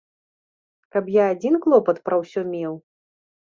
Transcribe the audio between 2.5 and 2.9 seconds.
меў?